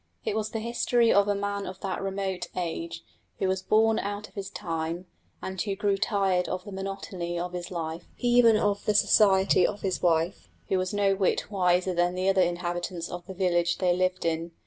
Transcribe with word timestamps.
It 0.25 0.35
was 0.35 0.49
the 0.49 0.57
history 0.59 1.13
of 1.13 1.27
a 1.27 1.35
man 1.35 1.67
of 1.67 1.79
that 1.81 2.01
remote 2.01 2.47
age, 2.55 3.03
who 3.37 3.47
was 3.47 3.61
born 3.61 3.99
out 3.99 4.27
of 4.27 4.33
his 4.33 4.49
time, 4.49 5.05
and 5.43 5.61
who 5.61 5.75
grew 5.75 5.95
tired 5.95 6.47
of 6.49 6.63
the 6.65 6.71
monotony 6.71 7.37
of 7.39 7.53
his 7.53 7.69
life, 7.69 8.07
even 8.17 8.57
of 8.57 8.83
the 8.85 8.95
society 8.95 9.63
of 9.67 9.81
his 9.81 10.01
wife, 10.01 10.49
who 10.69 10.79
was 10.79 10.91
no 10.91 11.13
whit 11.13 11.51
wiser 11.51 11.93
than 11.93 12.15
the 12.15 12.27
other 12.29 12.41
inhabitants 12.41 13.09
of 13.11 13.27
the 13.27 13.35
village 13.35 13.77
they 13.77 13.95
lived 13.95 14.25
in. 14.25 14.53